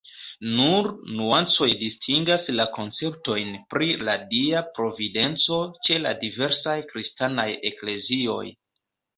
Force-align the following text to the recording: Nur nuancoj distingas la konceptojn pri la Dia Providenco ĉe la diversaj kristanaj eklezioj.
Nur 0.59 0.87
nuancoj 1.17 1.67
distingas 1.81 2.45
la 2.61 2.65
konceptojn 2.79 3.51
pri 3.75 3.91
la 4.07 4.15
Dia 4.33 4.63
Providenco 4.79 5.61
ĉe 5.89 6.01
la 6.07 6.17
diversaj 6.25 6.77
kristanaj 6.95 7.49
eklezioj. 7.73 8.45